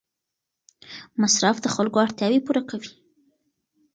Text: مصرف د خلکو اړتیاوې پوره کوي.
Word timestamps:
مصرف 1.21 1.55
د 1.61 1.67
خلکو 1.75 1.97
اړتیاوې 2.05 2.39
پوره 2.45 2.61
کوي. 2.69 2.91